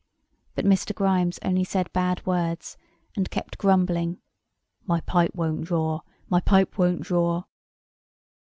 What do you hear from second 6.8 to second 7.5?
draw."